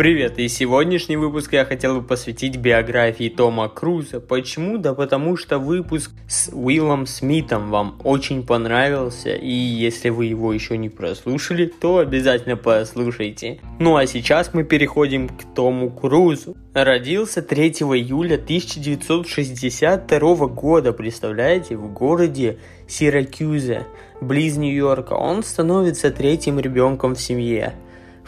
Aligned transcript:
Привет, 0.00 0.38
и 0.38 0.48
сегодняшний 0.48 1.18
выпуск 1.18 1.52
я 1.52 1.66
хотел 1.66 2.00
бы 2.00 2.06
посвятить 2.06 2.56
биографии 2.56 3.28
Тома 3.28 3.68
Круза. 3.68 4.18
Почему? 4.18 4.78
Да 4.78 4.94
потому 4.94 5.36
что 5.36 5.58
выпуск 5.58 6.12
с 6.26 6.48
Уиллом 6.54 7.04
Смитом 7.04 7.68
вам 7.68 8.00
очень 8.02 8.46
понравился, 8.46 9.34
и 9.34 9.52
если 9.52 10.08
вы 10.08 10.24
его 10.24 10.54
еще 10.54 10.78
не 10.78 10.88
прослушали, 10.88 11.66
то 11.66 11.98
обязательно 11.98 12.56
послушайте. 12.56 13.60
Ну 13.78 13.96
а 13.96 14.06
сейчас 14.06 14.54
мы 14.54 14.64
переходим 14.64 15.28
к 15.28 15.54
Тому 15.54 15.90
Крузу. 15.90 16.56
Родился 16.72 17.42
3 17.42 17.68
июля 17.68 18.36
1962 18.36 20.46
года, 20.46 20.94
представляете, 20.94 21.76
в 21.76 21.92
городе 21.92 22.56
Сиракюзе, 22.88 23.86
близ 24.22 24.56
Нью-Йорка. 24.56 25.12
Он 25.12 25.42
становится 25.42 26.10
третьим 26.10 26.58
ребенком 26.58 27.14
в 27.14 27.20
семье. 27.20 27.74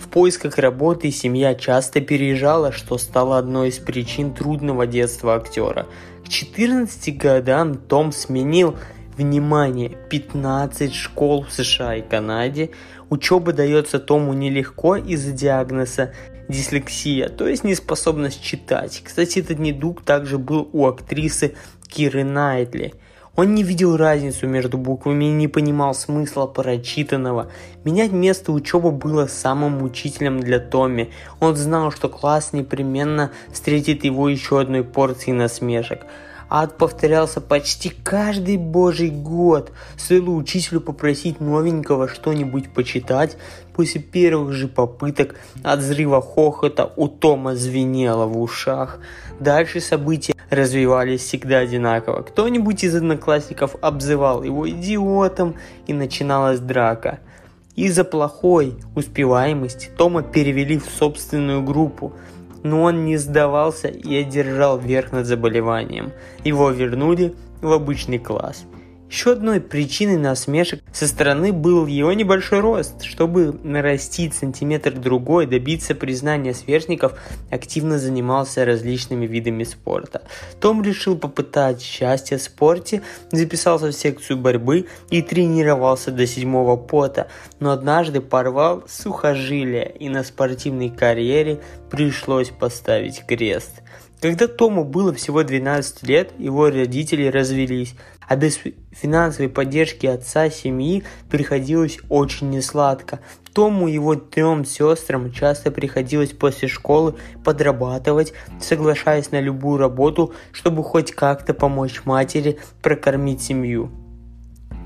В 0.02 0.08
поисках 0.08 0.58
работы 0.58 1.12
семья 1.12 1.54
часто 1.54 2.00
переезжала, 2.00 2.72
что 2.72 2.98
стало 2.98 3.38
одной 3.38 3.68
из 3.68 3.78
причин 3.78 4.34
трудного 4.34 4.84
детства 4.84 5.36
актера. 5.36 5.86
К 6.24 6.28
14 6.28 7.16
годам 7.16 7.76
Том 7.76 8.10
сменил, 8.10 8.76
внимание, 9.16 9.96
15 10.10 10.92
школ 10.92 11.44
в 11.44 11.52
США 11.52 11.96
и 11.96 12.02
Канаде. 12.02 12.70
Учеба 13.10 13.52
дается 13.52 14.00
Тому 14.00 14.32
нелегко 14.32 14.96
из-за 14.96 15.30
диагноза 15.30 16.12
дислексия, 16.48 17.28
то 17.28 17.46
есть 17.46 17.62
неспособность 17.62 18.42
читать. 18.42 19.02
Кстати, 19.04 19.38
этот 19.38 19.60
недуг 19.60 20.02
также 20.02 20.36
был 20.36 20.68
у 20.72 20.86
актрисы 20.86 21.54
Киры 21.88 22.24
Найтли– 22.24 22.94
он 23.34 23.54
не 23.54 23.62
видел 23.62 23.96
разницу 23.96 24.46
между 24.46 24.76
буквами 24.76 25.24
и 25.24 25.32
не 25.32 25.48
понимал 25.48 25.94
смысла 25.94 26.46
прочитанного. 26.46 27.50
Менять 27.82 28.12
место 28.12 28.52
учебы 28.52 28.90
было 28.90 29.26
самым 29.26 29.78
мучительным 29.78 30.40
для 30.40 30.60
Томми. 30.60 31.10
Он 31.40 31.56
знал, 31.56 31.90
что 31.90 32.10
класс 32.10 32.52
непременно 32.52 33.30
встретит 33.50 34.04
его 34.04 34.28
еще 34.28 34.60
одной 34.60 34.84
порцией 34.84 35.34
насмешек. 35.34 36.04
Ад 36.54 36.76
повторялся 36.76 37.40
почти 37.40 37.88
каждый 37.88 38.58
божий 38.58 39.08
год. 39.08 39.72
Стоило 39.96 40.28
учителю 40.32 40.82
попросить 40.82 41.40
новенького 41.40 42.08
что-нибудь 42.08 42.74
почитать. 42.74 43.38
После 43.72 44.02
первых 44.02 44.52
же 44.52 44.68
попыток 44.68 45.36
от 45.62 45.78
взрыва 45.78 46.20
хохота 46.20 46.92
у 46.96 47.08
Тома 47.08 47.56
звенело 47.56 48.26
в 48.26 48.38
ушах. 48.38 48.98
Дальше 49.40 49.80
события 49.80 50.31
развивались 50.52 51.22
всегда 51.22 51.58
одинаково. 51.58 52.22
Кто-нибудь 52.22 52.84
из 52.84 52.94
одноклассников 52.94 53.76
обзывал 53.80 54.42
его 54.42 54.68
идиотом 54.68 55.56
и 55.86 55.92
начиналась 55.92 56.60
драка. 56.60 57.20
Из-за 57.74 58.04
плохой 58.04 58.76
успеваемости 58.94 59.90
Тома 59.96 60.22
перевели 60.22 60.78
в 60.78 60.84
собственную 60.84 61.62
группу– 61.62 62.12
но 62.62 62.82
он 62.82 63.04
не 63.04 63.16
сдавался 63.16 63.88
и 63.88 64.14
одержал 64.14 64.78
верх 64.78 65.12
над 65.12 65.26
заболеванием. 65.26 66.12
Его 66.44 66.70
вернули 66.70 67.34
в 67.60 67.72
обычный 67.72 68.18
класс– 68.18 68.64
еще 69.12 69.32
одной 69.32 69.60
причиной 69.60 70.16
насмешек 70.16 70.82
со 70.90 71.06
стороны 71.06 71.52
был 71.52 71.86
его 71.86 72.14
небольшой 72.14 72.60
рост. 72.60 73.02
Чтобы 73.02 73.52
нарастить 73.62 74.32
сантиметр 74.32 74.92
другой, 74.92 75.46
добиться 75.46 75.94
признания 75.94 76.54
сверстников, 76.54 77.20
активно 77.50 77.98
занимался 77.98 78.64
различными 78.64 79.26
видами 79.26 79.64
спорта. 79.64 80.22
Том 80.62 80.82
решил 80.82 81.18
попытать 81.18 81.82
счастье 81.82 82.38
в 82.38 82.42
спорте, 82.42 83.02
записался 83.30 83.88
в 83.88 83.92
секцию 83.92 84.38
борьбы 84.38 84.86
и 85.10 85.20
тренировался 85.20 86.10
до 86.10 86.26
седьмого 86.26 86.78
пота, 86.78 87.28
но 87.60 87.70
однажды 87.70 88.22
порвал 88.22 88.82
сухожилие 88.88 89.94
и 90.00 90.08
на 90.08 90.24
спортивной 90.24 90.88
карьере 90.88 91.60
пришлось 91.90 92.48
поставить 92.48 93.26
крест. 93.26 93.82
Когда 94.22 94.46
Тому 94.46 94.84
было 94.84 95.12
всего 95.12 95.42
12 95.42 96.04
лет, 96.04 96.30
его 96.38 96.70
родители 96.70 97.26
развелись, 97.26 97.96
а 98.28 98.36
без 98.36 98.56
финансовой 98.92 99.48
поддержки 99.48 100.06
отца 100.06 100.48
семьи 100.48 101.02
приходилось 101.28 101.98
очень 102.08 102.50
несладко. 102.50 103.18
Тому 103.52 103.88
и 103.88 103.94
его 103.94 104.14
трем 104.14 104.64
сестрам 104.64 105.32
часто 105.32 105.72
приходилось 105.72 106.30
после 106.30 106.68
школы 106.68 107.16
подрабатывать, 107.44 108.32
соглашаясь 108.60 109.32
на 109.32 109.40
любую 109.40 109.78
работу, 109.78 110.32
чтобы 110.52 110.84
хоть 110.84 111.10
как-то 111.10 111.52
помочь 111.52 112.02
матери 112.04 112.60
прокормить 112.80 113.42
семью. 113.42 113.90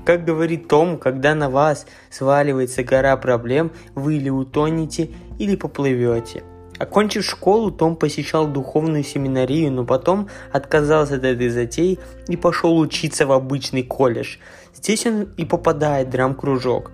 Как 0.03 0.25
говорит 0.25 0.67
Том, 0.67 0.97
когда 0.97 1.35
на 1.35 1.51
вас 1.51 1.85
сваливается 2.09 2.83
гора 2.83 3.15
проблем, 3.17 3.71
вы 3.93 4.17
или 4.17 4.29
утонете, 4.29 5.11
или 5.37 5.55
поплывете– 5.55 6.41
Окончив 6.79 7.25
школу, 7.25 7.71
Том 7.71 7.95
посещал 7.95 8.47
духовную 8.47 9.03
семинарию, 9.03 9.71
но 9.71 9.83
потом 9.83 10.29
отказался 10.51 11.15
от 11.15 11.23
этой 11.23 11.49
затеи 11.49 11.99
и 12.27 12.37
пошел 12.37 12.77
учиться 12.77 13.25
в 13.25 13.31
обычный 13.31 13.83
колледж. 13.83 14.37
Здесь 14.75 15.05
он 15.07 15.23
и 15.37 15.45
попадает 15.45 16.09
в 16.09 16.11
драм-кружок. 16.11 16.91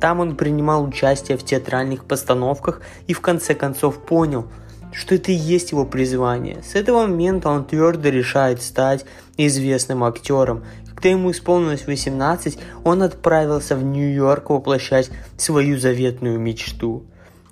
Там 0.00 0.20
он 0.20 0.34
принимал 0.36 0.84
участие 0.84 1.36
в 1.36 1.44
театральных 1.44 2.06
постановках 2.06 2.80
и 3.06 3.12
в 3.12 3.20
конце 3.20 3.54
концов 3.54 4.04
понял, 4.04 4.46
что 4.92 5.14
это 5.14 5.30
и 5.30 5.34
есть 5.34 5.70
его 5.70 5.84
призвание. 5.84 6.62
С 6.62 6.74
этого 6.74 7.06
момента 7.06 7.50
он 7.50 7.64
твердо 7.64 8.08
решает 8.08 8.62
стать 8.62 9.04
известным 9.36 10.02
актером. 10.02 10.64
Когда 10.88 11.10
ему 11.10 11.30
исполнилось 11.30 11.86
18, 11.86 12.58
он 12.84 13.02
отправился 13.02 13.76
в 13.76 13.84
Нью-Йорк 13.84 14.50
воплощать 14.50 15.10
свою 15.36 15.78
заветную 15.78 16.40
мечту. 16.40 17.04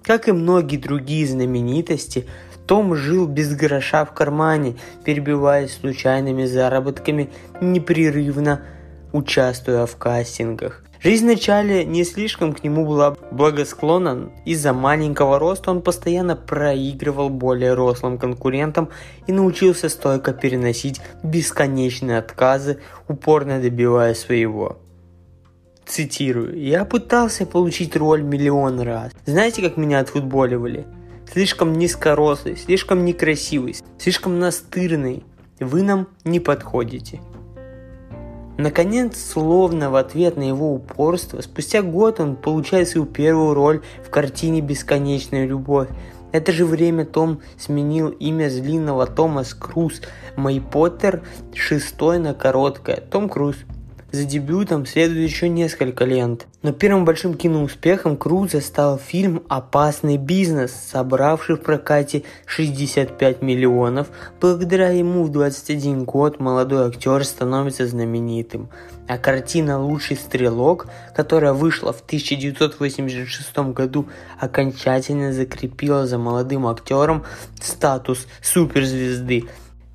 Как 0.08 0.26
и 0.26 0.32
многие 0.32 0.78
другие 0.78 1.26
знаменитости, 1.26 2.26
том 2.66 2.94
жил 2.94 3.26
без 3.26 3.54
гроша 3.54 4.06
в 4.06 4.14
кармане, 4.14 4.76
перебиваясь 5.04 5.74
случайными 5.74 6.46
заработками, 6.46 7.28
непрерывно 7.60 8.62
участвуя 9.12 9.84
в 9.84 9.96
кастингах. 9.96 10.82
Жизнь 11.02 11.26
вначале 11.26 11.84
не 11.84 12.04
слишком 12.04 12.54
к 12.54 12.64
нему 12.64 12.86
была 12.86 13.16
благосклонна. 13.30 14.30
Из-за 14.46 14.72
маленького 14.72 15.38
роста 15.38 15.72
он 15.72 15.82
постоянно 15.82 16.36
проигрывал 16.36 17.28
более 17.28 17.74
рослым 17.74 18.16
конкурентам 18.16 18.88
и 19.26 19.32
научился 19.32 19.90
стойко 19.90 20.32
переносить 20.32 21.02
бесконечные 21.22 22.16
отказы, 22.16 22.78
упорно 23.08 23.60
добиваясь 23.60 24.20
своего. 24.20 24.78
Цитирую. 25.88 26.60
«Я 26.60 26.84
пытался 26.84 27.46
получить 27.46 27.96
роль 27.96 28.22
миллион 28.22 28.80
раз. 28.80 29.12
Знаете, 29.24 29.62
как 29.62 29.76
меня 29.76 30.00
отфутболивали? 30.00 30.86
Слишком 31.32 31.72
низкорослый, 31.72 32.56
слишком 32.56 33.04
некрасивый, 33.04 33.76
слишком 33.98 34.38
настырный. 34.38 35.24
Вы 35.58 35.82
нам 35.82 36.08
не 36.24 36.40
подходите». 36.40 37.20
Наконец, 38.58 39.16
словно 39.16 39.88
в 39.88 39.94
ответ 39.94 40.36
на 40.36 40.42
его 40.42 40.74
упорство, 40.74 41.40
спустя 41.40 41.80
год 41.80 42.18
он 42.18 42.34
получает 42.34 42.88
свою 42.88 43.06
первую 43.06 43.54
роль 43.54 43.82
в 44.04 44.10
картине 44.10 44.60
«Бесконечная 44.60 45.46
любовь». 45.46 45.88
Это 46.32 46.52
же 46.52 46.66
время 46.66 47.06
Том 47.06 47.40
сменил 47.56 48.08
имя 48.08 48.50
с 48.50 48.56
длинного 48.58 49.06
Томас 49.06 49.54
Круз. 49.54 50.02
Мэй 50.36 50.60
Поттер 50.60 51.22
шестой 51.54 52.18
на 52.18 52.34
короткое. 52.34 52.96
Том 52.96 53.28
Круз. 53.28 53.56
За 54.10 54.24
дебютом 54.24 54.86
следует 54.86 55.28
еще 55.28 55.50
несколько 55.50 56.06
лент. 56.06 56.46
Но 56.62 56.72
первым 56.72 57.04
большим 57.04 57.34
киноуспехом 57.34 58.16
Круза 58.16 58.62
стал 58.62 58.98
фильм 58.98 59.42
«Опасный 59.48 60.16
бизнес», 60.16 60.72
собравший 60.72 61.56
в 61.56 61.60
прокате 61.60 62.22
65 62.46 63.42
миллионов. 63.42 64.08
Благодаря 64.40 64.88
ему 64.88 65.24
в 65.24 65.30
21 65.30 66.04
год 66.04 66.40
молодой 66.40 66.88
актер 66.88 67.22
становится 67.22 67.86
знаменитым. 67.86 68.70
А 69.06 69.18
картина 69.18 69.78
«Лучший 69.78 70.16
стрелок», 70.16 70.86
которая 71.14 71.52
вышла 71.52 71.92
в 71.92 72.00
1986 72.00 73.58
году, 73.74 74.08
окончательно 74.40 75.34
закрепила 75.34 76.06
за 76.06 76.16
молодым 76.16 76.66
актером 76.66 77.24
статус 77.60 78.26
суперзвезды. 78.40 79.44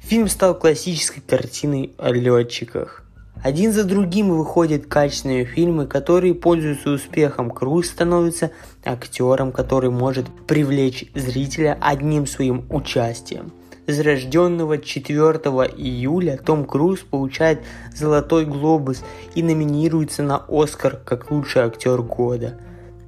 Фильм 0.01 0.27
стал 0.27 0.53
классической 0.53 1.21
картиной 1.21 1.93
о 1.97 2.11
летчиках. 2.11 3.02
Один 3.43 3.73
за 3.73 3.83
другим 3.83 4.29
выходят 4.29 4.85
качественные 4.85 5.43
фильмы, 5.43 5.85
которые 5.85 6.33
пользуются 6.33 6.91
успехом. 6.91 7.51
Круз 7.51 7.87
становится 7.87 8.51
актером, 8.85 9.51
который 9.51 9.89
может 9.89 10.27
привлечь 10.47 11.11
зрителя 11.13 11.77
одним 11.81 12.25
своим 12.25 12.65
участием. 12.69 13.51
Зарожденного 13.85 14.77
4 14.77 15.17
июля 15.75 16.37
Том 16.37 16.63
Круз 16.63 16.99
получает 17.01 17.59
«Золотой 17.93 18.45
глобус» 18.45 19.03
и 19.35 19.43
номинируется 19.43 20.23
на 20.23 20.37
«Оскар» 20.47 20.95
как 21.03 21.29
лучший 21.29 21.63
актер 21.63 22.01
года. 22.01 22.57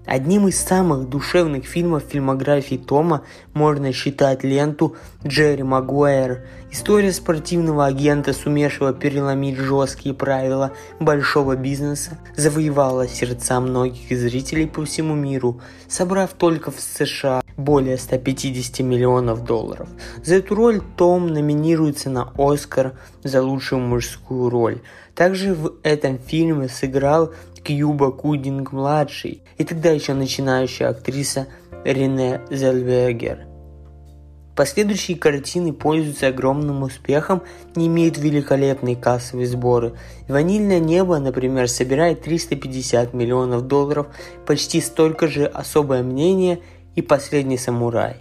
Одним 0.06 0.48
из 0.48 0.60
самых 0.60 1.10
душевных 1.10 1.66
фильмов 1.66 2.04
фильмографии 2.07 2.75
Тома 2.75 3.24
можно 3.54 3.92
считать 3.92 4.44
ленту 4.44 4.96
Джерри 5.25 5.63
Магуайр. 5.63 6.46
История 6.72 7.12
спортивного 7.12 7.86
агента, 7.86 8.34
сумевшего 8.34 8.94
переломить 8.94 9.57
жесткие 9.57 10.13
правила 10.13 10.74
большого 11.00 11.56
бизнеса, 11.56 12.19
завоевала 12.36 13.07
сердца 13.07 13.60
многих 13.60 14.16
зрителей 14.16 14.68
по 14.68 14.86
всему 14.86 15.16
миру, 15.16 15.62
собрав 15.88 16.34
только 16.34 16.69
в 16.69 16.80
США 16.80 17.42
более 17.58 17.98
150 17.98 18.80
миллионов 18.81 19.44
долларов. 19.44 19.88
За 20.24 20.36
эту 20.36 20.54
роль 20.54 20.81
Том 20.98 21.28
номинируется 21.28 22.10
на 22.10 22.31
Оскар 22.38 22.94
за 23.24 23.42
лучшую 23.42 23.81
мужскую 23.81 24.50
роль. 24.50 24.81
Также 25.16 25.54
в 25.54 25.75
этом 25.81 26.19
фильме 26.19 26.68
сыграл 26.68 27.34
Кьюба 27.66 28.12
Кудинг-младший 28.12 29.42
и 29.58 29.64
тогда 29.64 29.90
еще 29.90 30.14
начинающая 30.14 30.90
актриса 30.90 31.48
Рене 31.84 32.42
Зельвегер. 32.52 33.48
Последующие 34.56 35.18
картины 35.18 35.74
пользуются 35.74 36.28
огромным 36.28 36.84
успехом 36.84 37.42
и 37.76 37.88
имеют 37.88 38.18
великолепные 38.18 38.96
кассовые 38.96 39.48
сборы. 39.48 39.96
«Ванильное 40.30 40.80
небо», 40.80 41.18
например, 41.20 41.68
собирает 41.68 42.22
350 42.22 43.14
миллионов 43.14 43.64
долларов, 43.64 44.08
почти 44.46 44.80
столько 44.80 45.28
же 45.28 45.46
«Особое 45.46 46.04
мнение» 46.04 46.60
и 46.96 47.02
«Последний 47.02 47.58
самурай». 47.58 48.18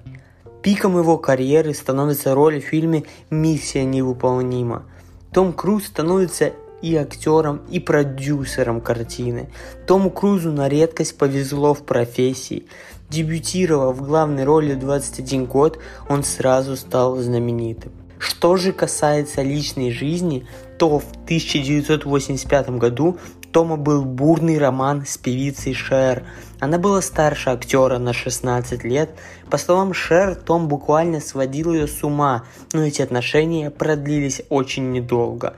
Пиком 0.63 0.99
его 0.99 1.19
карьеры 1.19 1.75
становится 1.75 2.35
роль 2.35 2.61
в 2.61 2.65
фильме 2.65 3.05
«Миссия 3.31 3.85
невыполнима». 3.85 4.87
Том 5.33 5.53
Круз 5.53 5.87
становится 5.87 6.53
и 6.85 6.97
актером, 6.97 7.63
и 7.71 7.81
продюсером 7.81 8.83
картины. 8.83 9.49
Тому 9.87 10.11
Крузу 10.11 10.53
на 10.53 10.69
редкость 10.69 11.17
повезло 11.17 11.73
в 11.73 11.83
профессии. 11.85 12.67
Дебютировав 13.09 13.97
в 13.97 14.03
главной 14.03 14.45
роли 14.45 14.75
21 14.75 15.47
год, 15.47 15.79
он 16.11 16.25
сразу 16.25 16.77
стал 16.77 17.17
знаменитым. 17.17 17.93
Что 18.19 18.57
же 18.57 18.73
касается 18.73 19.43
личной 19.43 19.91
жизни, 19.91 20.47
то 20.79 20.99
в 20.99 21.05
1985 21.25 22.71
году 22.71 23.19
Тома 23.51 23.77
был 23.77 24.05
бурный 24.05 24.59
роман 24.59 25.07
с 25.07 25.17
певицей 25.17 25.75
Шер. 25.75 26.25
Она 26.61 26.79
была 26.79 27.01
старше 27.01 27.51
актера 27.51 27.99
на 27.99 28.13
16 28.13 28.85
лет. 28.85 29.11
По 29.49 29.59
словам 29.59 29.95
Шер, 29.95 30.35
Том 30.35 30.69
буквально 30.69 31.21
сводил 31.21 31.73
ее 31.73 31.87
с 31.87 32.03
ума, 32.03 32.45
но 32.73 32.83
эти 32.83 33.01
отношения 33.01 33.71
продлились 33.71 34.43
очень 34.49 34.91
недолго. 34.91 35.55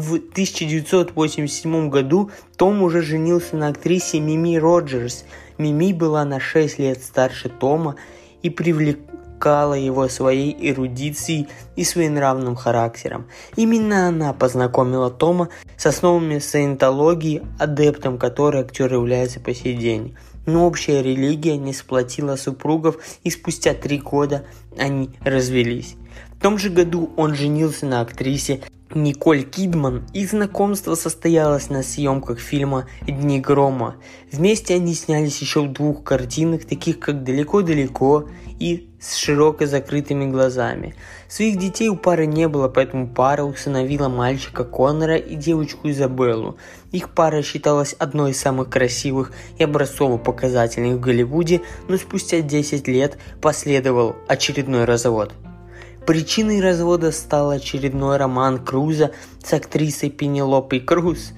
В 0.00 0.14
1987 0.14 1.88
году 1.88 2.30
Том 2.56 2.82
уже 2.82 3.00
женился 3.00 3.54
на 3.56 3.68
актрисе 3.68 4.18
Мими 4.18 4.56
Роджерс. 4.56 5.24
Мими 5.56 5.92
была 5.92 6.24
на 6.24 6.40
6 6.40 6.80
лет 6.80 7.00
старше 7.00 7.48
Тома 7.48 7.94
и 8.42 8.50
привлекала 8.50 9.74
его 9.74 10.08
своей 10.08 10.56
эрудицией 10.58 11.46
и 11.76 11.84
своенравным 11.84 12.56
характером. 12.56 13.26
Именно 13.54 14.08
она 14.08 14.32
познакомила 14.32 15.10
Тома 15.10 15.48
с 15.76 15.86
основами 15.86 16.40
саентологии, 16.40 17.42
адептом 17.60 18.18
которой 18.18 18.62
актер 18.62 18.92
является 18.92 19.38
по 19.38 19.54
сей 19.54 19.76
день. 19.76 20.16
Но 20.44 20.66
общая 20.66 21.02
религия 21.02 21.56
не 21.56 21.72
сплотила 21.72 22.34
супругов, 22.34 22.96
и 23.22 23.30
спустя 23.30 23.74
три 23.74 23.98
года 23.98 24.44
они 24.76 25.10
развелись. 25.22 25.94
В 26.36 26.42
том 26.42 26.58
же 26.58 26.68
году 26.68 27.12
он 27.16 27.34
женился 27.34 27.86
на 27.86 28.00
актрисе 28.00 28.60
Николь 28.94 29.42
Кидман, 29.42 30.06
и 30.12 30.24
знакомство 30.24 30.94
состоялось 30.94 31.68
на 31.68 31.82
съемках 31.82 32.38
фильма 32.38 32.86
«Дни 33.06 33.40
грома». 33.40 33.96
Вместе 34.30 34.74
они 34.74 34.94
снялись 34.94 35.40
еще 35.40 35.62
в 35.62 35.72
двух 35.72 36.04
картинах, 36.04 36.64
таких 36.64 37.00
как 37.00 37.24
«Далеко-далеко» 37.24 38.28
и 38.60 38.88
«С 39.00 39.16
широко 39.16 39.66
закрытыми 39.66 40.30
глазами». 40.30 40.94
Своих 41.28 41.58
детей 41.58 41.88
у 41.88 41.96
пары 41.96 42.26
не 42.26 42.46
было, 42.46 42.68
поэтому 42.68 43.08
пара 43.08 43.42
усыновила 43.42 44.08
мальчика 44.08 44.62
Коннора 44.62 45.16
и 45.16 45.34
девочку 45.34 45.90
Изабеллу. 45.90 46.56
Их 46.92 47.10
пара 47.10 47.42
считалась 47.42 47.94
одной 47.94 48.30
из 48.30 48.40
самых 48.40 48.70
красивых 48.70 49.32
и 49.58 49.64
образцово-показательных 49.64 50.98
в 50.98 51.00
Голливуде, 51.00 51.62
но 51.88 51.96
спустя 51.96 52.40
10 52.42 52.86
лет 52.86 53.18
последовал 53.40 54.14
очередной 54.28 54.84
развод– 54.84 55.32
Причиной 56.06 56.60
развода 56.60 57.12
стал 57.12 57.50
очередной 57.50 58.18
роман 58.18 58.62
Круза 58.62 59.12
с 59.42 59.52
актрисой 59.54 60.10
Пенелопой 60.10 60.80
Круз 60.80 61.32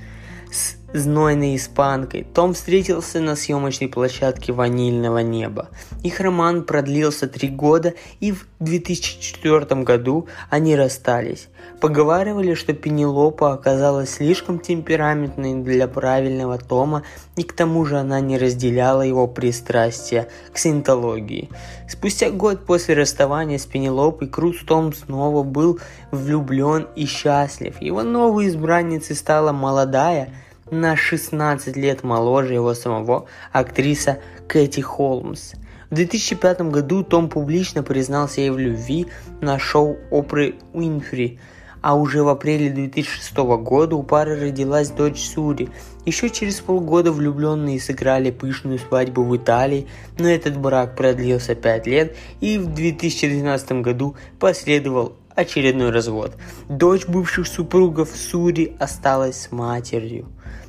с 0.50 0.76
знойной 0.98 1.56
испанкой. 1.56 2.26
Том 2.34 2.54
встретился 2.54 3.20
на 3.20 3.36
съемочной 3.36 3.88
площадке 3.88 4.52
«Ванильного 4.52 5.18
неба». 5.18 5.68
Их 6.02 6.20
роман 6.20 6.64
продлился 6.64 7.28
три 7.28 7.48
года, 7.48 7.94
и 8.20 8.32
в 8.32 8.46
2004 8.60 9.82
году 9.82 10.28
они 10.50 10.76
расстались. 10.76 11.48
Поговаривали, 11.80 12.54
что 12.54 12.72
Пенелопа 12.72 13.52
оказалась 13.52 14.14
слишком 14.14 14.58
темпераментной 14.58 15.54
для 15.62 15.88
правильного 15.88 16.58
Тома, 16.58 17.02
и 17.36 17.42
к 17.42 17.52
тому 17.52 17.84
же 17.84 17.98
она 17.98 18.20
не 18.20 18.38
разделяла 18.38 19.02
его 19.02 19.26
пристрастия 19.26 20.28
к 20.52 20.58
синтологии. 20.58 21.50
Спустя 21.88 22.30
год 22.30 22.64
после 22.64 22.94
расставания 22.94 23.58
с 23.58 23.66
Пенелопой 23.66 24.28
Круз 24.28 24.56
Том 24.66 24.94
снова 24.94 25.42
был 25.42 25.78
влюблен 26.10 26.88
и 26.96 27.04
счастлив. 27.04 27.80
Его 27.80 28.02
новой 28.02 28.48
избранницей 28.48 29.14
стала 29.14 29.52
молодая, 29.52 30.32
на 30.70 30.96
16 30.96 31.76
лет 31.76 32.02
моложе 32.02 32.54
его 32.54 32.74
самого 32.74 33.26
актриса 33.52 34.18
Кэти 34.48 34.80
Холмс. 34.80 35.52
В 35.90 35.94
2005 35.94 36.62
году 36.62 37.04
Том 37.04 37.28
публично 37.28 37.82
признался 37.82 38.40
ей 38.40 38.50
в 38.50 38.58
любви 38.58 39.06
на 39.40 39.58
шоу 39.58 39.96
Опры 40.10 40.56
Уинфри– 40.72 41.38
а 41.86 41.94
уже 41.94 42.24
в 42.24 42.28
апреле 42.28 42.68
2006 42.68 43.36
года 43.36 43.94
у 43.94 44.02
пары 44.02 44.40
родилась 44.40 44.90
дочь 44.90 45.20
Сури. 45.20 45.68
Еще 46.04 46.30
через 46.30 46.56
полгода 46.56 47.12
влюбленные 47.12 47.80
сыграли 47.80 48.32
пышную 48.32 48.80
свадьбу 48.80 49.22
в 49.22 49.36
Италии, 49.36 49.86
но 50.18 50.28
этот 50.28 50.56
брак 50.56 50.96
продлился 50.96 51.54
5 51.54 51.86
лет 51.86 52.16
и 52.40 52.58
в 52.58 52.74
2012 52.74 53.82
году 53.82 54.16
последовал 54.40 55.14
очередной 55.36 55.90
развод. 55.90 56.32
Дочь 56.68 57.06
бывших 57.06 57.46
супругов 57.46 58.08
Сури 58.08 58.74
осталась 58.80 59.42
с 59.42 59.52
матерью. 59.52 60.26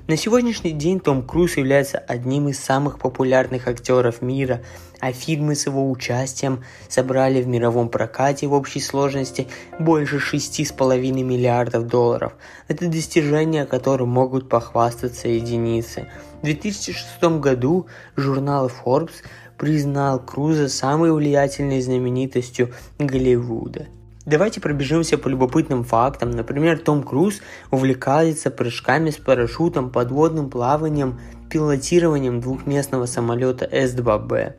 На 0.07 0.15
сегодняшний 0.15 0.71
день 0.71 1.01
Том 1.01 1.21
Круз 1.21 1.57
является 1.57 1.97
одним 1.97 2.47
из 2.47 2.59
самых 2.59 2.97
популярных 2.97 3.67
актеров 3.67 4.21
мира, 4.21 4.61
а 5.01 5.11
фильмы 5.11 5.53
с 5.53 5.65
его 5.65 5.91
участием 5.91 6.63
собрали 6.87 7.41
в 7.41 7.47
мировом 7.47 7.89
прокате 7.89 8.47
в 8.47 8.53
общей 8.53 8.79
сложности 8.79 9.47
больше 9.79 10.17
6,5 10.17 11.11
миллиардов 11.23 11.87
долларов. 11.87 12.35
Это 12.69 12.87
достижение, 12.87 13.65
которым 13.65 14.07
могут 14.07 14.47
похвастаться 14.47 15.27
единицы. 15.27 16.07
В 16.41 16.45
2006 16.45 17.21
году 17.41 17.87
журнал 18.15 18.71
Forbes 18.71 19.23
признал 19.57 20.19
Круза 20.19 20.69
самой 20.69 21.11
влиятельной 21.11 21.81
знаменитостью 21.81 22.73
Голливуда. 22.97 23.87
Давайте 24.27 24.59
пробежимся 24.59 25.17
по 25.17 25.29
любопытным 25.29 25.85
фактам. 25.85 26.31
Например, 26.31 26.77
Том 26.77 27.01
Круз 27.01 27.39
увлекается 27.71 28.51
прыжками 28.51 29.09
с 29.09 29.15
парашютом, 29.15 29.89
подводным 29.89 30.49
плаванием, 30.49 31.17
пилотированием 31.49 32.41
двухместного 32.41 33.05
самолета 33.05 33.69
С-2Б. 33.71 34.55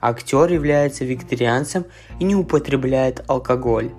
Актер 0.00 0.50
является 0.50 1.04
викторианцем 1.04 1.84
и 2.18 2.24
не 2.24 2.34
употребляет 2.34 3.22
алкоголь. 3.28 3.90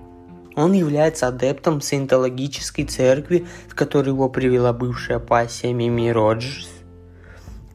Он 0.55 0.73
является 0.73 1.27
адептом 1.27 1.81
саентологической 1.81 2.85
церкви, 2.85 3.45
в 3.67 3.75
которую 3.75 4.15
его 4.15 4.27
привела 4.27 4.73
бывшая 4.73 5.19
пассия 5.19 5.71
Мими 5.71 6.09
Роджерс. 6.09 6.80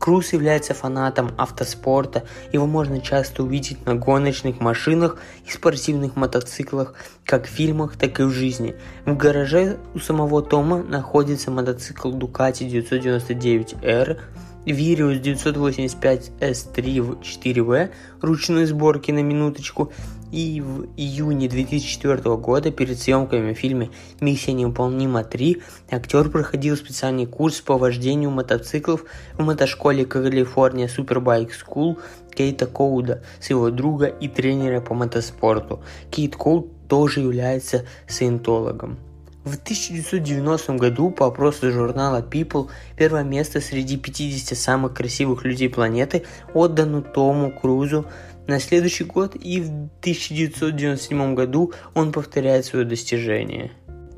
Круз 0.06 0.32
является 0.32 0.72
фанатом 0.72 1.32
автоспорта, 1.36 2.22
его 2.52 2.64
можно 2.64 3.00
часто 3.00 3.42
увидеть 3.42 3.84
на 3.86 3.96
гоночных 3.96 4.60
машинах 4.60 5.18
и 5.44 5.50
спортивных 5.50 6.14
мотоциклах, 6.14 6.94
как 7.24 7.46
в 7.46 7.48
фильмах, 7.48 7.96
так 7.96 8.20
и 8.20 8.22
в 8.22 8.30
жизни. 8.30 8.76
В 9.04 9.16
гараже 9.16 9.78
у 9.94 9.98
самого 9.98 10.42
Тома 10.42 10.80
находится 10.84 11.50
мотоцикл 11.50 12.12
Ducati 12.12 12.68
999R, 12.70 14.20
Virius 14.64 15.18
985 15.18 16.30
S3 16.38 17.20
4V 17.20 17.90
ручной 18.20 18.66
сборки 18.66 19.10
на 19.10 19.24
минуточку 19.24 19.92
и 20.32 20.60
в 20.60 20.86
июне 20.96 21.48
2004 21.48 22.36
года 22.36 22.70
перед 22.70 22.98
съемками 22.98 23.54
в 23.54 23.58
фильме 23.58 23.90
«Миссия 24.20 24.52
невыполнима 24.52 25.22
3» 25.22 25.62
актер 25.90 26.28
проходил 26.30 26.76
специальный 26.76 27.26
курс 27.26 27.60
по 27.60 27.78
вождению 27.78 28.30
мотоциклов 28.30 29.04
в 29.34 29.42
мотошколе 29.42 30.04
Калифорния 30.04 30.88
Superbike 30.88 31.50
School 31.50 31.98
Кейта 32.34 32.66
Коуда 32.66 33.22
с 33.40 33.50
его 33.50 33.70
друга 33.70 34.06
и 34.06 34.28
тренера 34.28 34.80
по 34.80 34.94
мотоспорту. 34.94 35.82
Кейт 36.10 36.36
Коуд 36.36 36.70
тоже 36.88 37.20
является 37.20 37.86
саентологом. 38.06 38.98
В 39.46 39.54
1990 39.54 40.72
году 40.74 41.10
по 41.12 41.26
опросу 41.26 41.70
журнала 41.70 42.20
People 42.20 42.68
первое 42.96 43.22
место 43.22 43.60
среди 43.60 43.96
50 43.96 44.58
самых 44.58 44.94
красивых 44.94 45.44
людей 45.44 45.68
планеты 45.68 46.24
отдано 46.52 47.00
Тому 47.00 47.52
Крузу. 47.52 48.06
На 48.46 48.60
следующий 48.60 49.04
год 49.04 49.34
и 49.34 49.60
в 49.60 49.66
1997 50.00 51.34
году 51.34 51.72
он 51.94 52.12
повторяет 52.12 52.64
свое 52.64 52.84
достижение. 52.84 53.72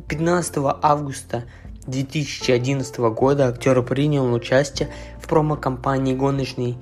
15 0.09 0.57
августа 0.83 1.45
2011 1.87 2.99
года 2.99 3.49
актер 3.49 3.83
принял 3.83 4.31
участие 4.33 4.91
в 5.19 5.29
промо-компании 5.29 6.15
гоночной 6.15 6.77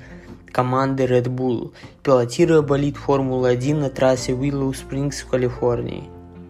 команды 0.51 1.05
Red 1.05 1.27
Bull, 1.27 1.73
пилотируя 2.03 2.63
болид 2.63 2.97
Формулы-1 2.97 3.75
на 3.75 3.91
трассе 3.91 4.33
Willow 4.33 4.73
Springs 4.73 5.23
в 5.23 5.29
Калифорнии. 5.29 6.05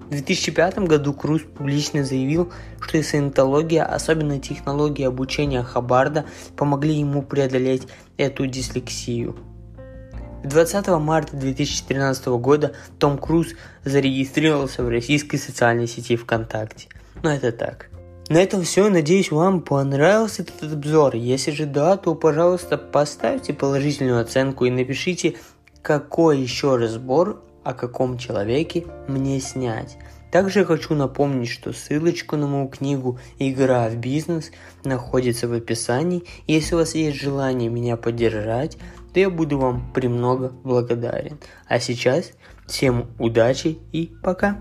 В 0.07 0.11
2005 0.11 0.79
году 0.79 1.13
Круз 1.13 1.43
публично 1.43 2.05
заявил, 2.05 2.53
что 2.81 3.03
саентология, 3.03 3.85
особенно 3.85 4.39
технологии 4.39 5.05
обучения 5.05 5.63
Хабарда, 5.63 6.25
помогли 6.57 6.95
ему 6.95 7.23
преодолеть 7.23 7.89
эту 8.17 8.47
дислексию. 8.47 9.37
20 10.45 10.87
марта 10.89 11.37
2013 11.37 12.27
года 12.27 12.75
Том 12.99 13.19
Круз 13.19 13.49
зарегистрировался 13.85 14.83
в 14.83 14.89
российской 14.89 15.37
социальной 15.39 15.87
сети 15.87 16.17
ВКонтакте. 16.17 16.89
Но 17.23 17.33
это 17.33 17.53
так. 17.53 17.91
На 18.29 18.39
этом 18.39 18.63
все. 18.63 18.89
Надеюсь, 18.89 19.31
вам 19.31 19.61
понравился 19.61 20.43
этот 20.43 20.73
обзор. 20.73 21.15
Если 21.15 21.53
же 21.53 21.67
да, 21.67 21.97
то, 21.97 22.15
пожалуйста, 22.15 22.77
поставьте 22.77 23.53
положительную 23.53 24.21
оценку 24.21 24.65
и 24.65 24.71
напишите, 24.71 25.37
какой 25.83 26.41
еще 26.41 26.77
разбор 26.77 27.43
о 27.63 27.73
каком 27.73 28.19
человеке 28.19 28.85
мне 29.07 29.41
снять. 29.41 29.97
Также 30.33 30.65
хочу 30.65 30.95
напомнить, 30.95 31.49
что 31.49 31.73
ссылочка 31.73 32.37
на 32.37 32.47
мою 32.47 32.69
книгу 32.69 33.19
«Игра 33.39 33.89
в 33.89 33.97
бизнес» 33.97 34.51
находится 34.85 35.47
в 35.47 35.53
описании. 35.53 36.25
Если 36.47 36.75
у 36.75 36.79
вас 36.79 36.95
есть 36.95 37.17
желание 37.17 37.71
меня 37.71 37.97
поддержать, 37.97 38.77
то 39.17 39.21
я 39.21 39.31
буду 39.31 39.59
вам 39.59 39.95
премного 39.95 40.51
благодарен. 40.63 41.39
А 41.67 41.81
сейчас 41.81 42.33
всем 42.67 43.07
удачи 43.19 43.79
и 43.91 44.13
пока! 44.23 44.59